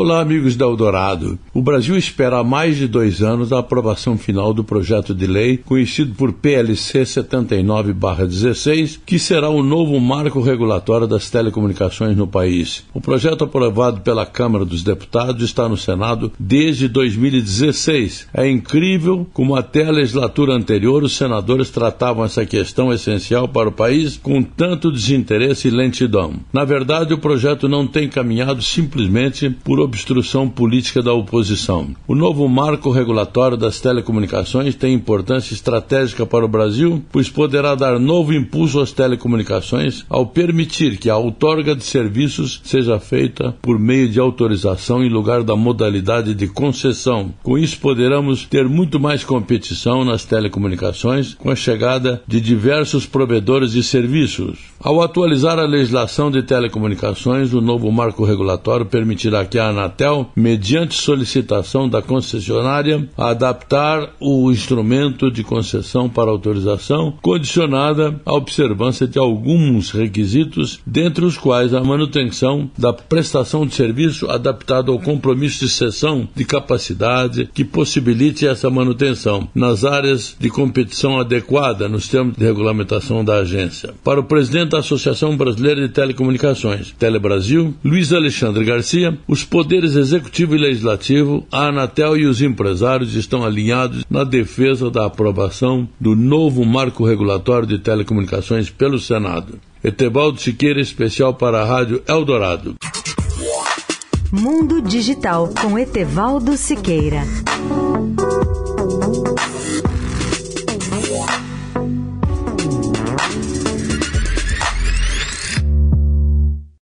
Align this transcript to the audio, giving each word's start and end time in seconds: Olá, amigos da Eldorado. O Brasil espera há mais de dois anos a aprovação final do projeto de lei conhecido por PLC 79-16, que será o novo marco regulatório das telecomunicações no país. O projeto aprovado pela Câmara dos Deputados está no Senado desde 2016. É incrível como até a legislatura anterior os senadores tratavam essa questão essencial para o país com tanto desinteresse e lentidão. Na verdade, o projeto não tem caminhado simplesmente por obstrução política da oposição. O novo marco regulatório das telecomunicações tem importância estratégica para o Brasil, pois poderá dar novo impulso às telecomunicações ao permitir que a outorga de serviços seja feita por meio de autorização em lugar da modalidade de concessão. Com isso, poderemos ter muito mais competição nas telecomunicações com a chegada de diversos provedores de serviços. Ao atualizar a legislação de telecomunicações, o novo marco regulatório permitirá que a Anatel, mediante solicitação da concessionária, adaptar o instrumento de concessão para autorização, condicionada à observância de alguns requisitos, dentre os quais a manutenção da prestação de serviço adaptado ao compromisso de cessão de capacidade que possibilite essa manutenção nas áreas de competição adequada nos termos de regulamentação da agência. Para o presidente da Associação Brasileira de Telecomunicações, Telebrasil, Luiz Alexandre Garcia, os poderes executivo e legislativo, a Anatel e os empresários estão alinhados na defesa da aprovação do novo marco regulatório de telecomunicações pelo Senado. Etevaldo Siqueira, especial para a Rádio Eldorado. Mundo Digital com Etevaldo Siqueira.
Olá, 0.00 0.20
amigos 0.20 0.54
da 0.54 0.64
Eldorado. 0.64 1.36
O 1.52 1.60
Brasil 1.60 1.96
espera 1.96 2.38
há 2.38 2.44
mais 2.44 2.76
de 2.76 2.86
dois 2.86 3.20
anos 3.20 3.52
a 3.52 3.58
aprovação 3.58 4.16
final 4.16 4.54
do 4.54 4.62
projeto 4.62 5.12
de 5.12 5.26
lei 5.26 5.56
conhecido 5.56 6.14
por 6.14 6.32
PLC 6.34 7.02
79-16, 7.02 9.00
que 9.04 9.18
será 9.18 9.48
o 9.48 9.60
novo 9.60 9.98
marco 9.98 10.40
regulatório 10.40 11.08
das 11.08 11.28
telecomunicações 11.28 12.16
no 12.16 12.28
país. 12.28 12.86
O 12.94 13.00
projeto 13.00 13.42
aprovado 13.42 14.02
pela 14.02 14.24
Câmara 14.24 14.64
dos 14.64 14.84
Deputados 14.84 15.42
está 15.42 15.68
no 15.68 15.76
Senado 15.76 16.30
desde 16.38 16.86
2016. 16.86 18.28
É 18.32 18.48
incrível 18.48 19.26
como 19.32 19.56
até 19.56 19.84
a 19.84 19.90
legislatura 19.90 20.52
anterior 20.52 21.02
os 21.02 21.16
senadores 21.16 21.70
tratavam 21.70 22.24
essa 22.24 22.46
questão 22.46 22.92
essencial 22.92 23.48
para 23.48 23.68
o 23.68 23.72
país 23.72 24.16
com 24.16 24.44
tanto 24.44 24.92
desinteresse 24.92 25.66
e 25.66 25.72
lentidão. 25.72 26.34
Na 26.52 26.64
verdade, 26.64 27.12
o 27.12 27.18
projeto 27.18 27.68
não 27.68 27.84
tem 27.84 28.08
caminhado 28.08 28.62
simplesmente 28.62 29.50
por 29.50 29.87
obstrução 29.88 30.48
política 30.48 31.02
da 31.02 31.12
oposição. 31.12 31.94
O 32.06 32.14
novo 32.14 32.46
marco 32.46 32.90
regulatório 32.90 33.56
das 33.56 33.80
telecomunicações 33.80 34.74
tem 34.74 34.92
importância 34.92 35.54
estratégica 35.54 36.26
para 36.26 36.44
o 36.44 36.48
Brasil, 36.48 37.02
pois 37.10 37.30
poderá 37.30 37.74
dar 37.74 37.98
novo 37.98 38.34
impulso 38.34 38.80
às 38.80 38.92
telecomunicações 38.92 40.04
ao 40.08 40.26
permitir 40.26 40.98
que 40.98 41.08
a 41.08 41.16
outorga 41.16 41.74
de 41.74 41.84
serviços 41.84 42.60
seja 42.62 43.00
feita 43.00 43.56
por 43.62 43.78
meio 43.78 44.08
de 44.08 44.20
autorização 44.20 45.02
em 45.02 45.08
lugar 45.08 45.42
da 45.42 45.56
modalidade 45.56 46.34
de 46.34 46.46
concessão. 46.46 47.32
Com 47.42 47.56
isso, 47.56 47.78
poderemos 47.80 48.44
ter 48.44 48.68
muito 48.68 49.00
mais 49.00 49.24
competição 49.24 50.04
nas 50.04 50.24
telecomunicações 50.24 51.34
com 51.34 51.50
a 51.50 51.56
chegada 51.56 52.22
de 52.26 52.40
diversos 52.40 53.06
provedores 53.06 53.72
de 53.72 53.82
serviços. 53.82 54.58
Ao 54.80 55.00
atualizar 55.00 55.58
a 55.58 55.66
legislação 55.66 56.30
de 56.30 56.42
telecomunicações, 56.42 57.52
o 57.52 57.60
novo 57.60 57.90
marco 57.90 58.24
regulatório 58.24 58.86
permitirá 58.86 59.44
que 59.44 59.58
a 59.58 59.68
Anatel, 59.78 60.30
mediante 60.34 60.94
solicitação 60.94 61.88
da 61.88 62.02
concessionária, 62.02 63.08
adaptar 63.16 64.10
o 64.20 64.50
instrumento 64.50 65.30
de 65.30 65.44
concessão 65.44 66.08
para 66.08 66.30
autorização, 66.30 67.14
condicionada 67.22 68.20
à 68.26 68.34
observância 68.34 69.06
de 69.06 69.18
alguns 69.18 69.90
requisitos, 69.90 70.80
dentre 70.84 71.24
os 71.24 71.38
quais 71.38 71.72
a 71.72 71.82
manutenção 71.82 72.70
da 72.76 72.92
prestação 72.92 73.64
de 73.64 73.74
serviço 73.74 74.28
adaptado 74.28 74.90
ao 74.90 74.98
compromisso 74.98 75.60
de 75.60 75.70
cessão 75.70 76.28
de 76.34 76.44
capacidade 76.44 77.48
que 77.54 77.64
possibilite 77.64 78.46
essa 78.46 78.68
manutenção 78.68 79.48
nas 79.54 79.84
áreas 79.84 80.36
de 80.38 80.50
competição 80.50 81.20
adequada 81.20 81.88
nos 81.88 82.08
termos 82.08 82.36
de 82.36 82.44
regulamentação 82.44 83.24
da 83.24 83.36
agência. 83.36 83.94
Para 84.02 84.20
o 84.20 84.24
presidente 84.24 84.70
da 84.70 84.78
Associação 84.78 85.36
Brasileira 85.36 85.86
de 85.86 85.92
Telecomunicações, 85.92 86.92
Telebrasil, 86.98 87.74
Luiz 87.84 88.12
Alexandre 88.12 88.64
Garcia, 88.64 89.16
os 89.28 89.44
poderes 89.44 89.67
executivo 89.76 90.54
e 90.54 90.58
legislativo, 90.58 91.46
a 91.50 91.68
Anatel 91.68 92.16
e 92.16 92.26
os 92.26 92.40
empresários 92.42 93.14
estão 93.14 93.44
alinhados 93.44 94.04
na 94.08 94.24
defesa 94.24 94.90
da 94.90 95.06
aprovação 95.06 95.88
do 96.00 96.16
novo 96.16 96.64
marco 96.64 97.04
regulatório 97.04 97.66
de 97.66 97.78
telecomunicações 97.78 98.70
pelo 98.70 98.98
Senado. 98.98 99.58
Etevaldo 99.82 100.40
Siqueira, 100.40 100.80
especial 100.80 101.34
para 101.34 101.62
a 101.62 101.64
Rádio 101.64 102.02
Eldorado. 102.06 102.74
Mundo 104.32 104.82
Digital 104.82 105.48
com 105.62 105.78
Etevaldo 105.78 106.56
Siqueira. 106.56 107.22